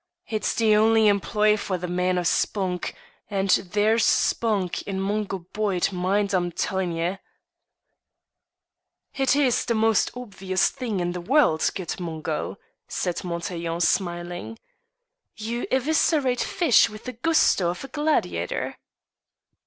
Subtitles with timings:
[0.27, 2.95] It's the only employ for a man o' spunk,
[3.29, 7.19] and there's spunk in Mungo Boyd, mind I'm tellin' ye!"
[9.13, 14.57] "It is the most obvious thing in the world, good Mungo," said Montaiglon, smiling.
[15.35, 18.77] "You eviscerate fish with the gusto of a gladiator."